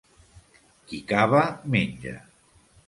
Qui 0.91 1.03
cava 1.13 1.45
menja. 1.77 2.19